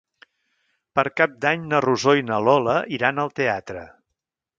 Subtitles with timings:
[0.99, 3.85] Per Cap d'Any na Rosó i na Lola iran al teatre.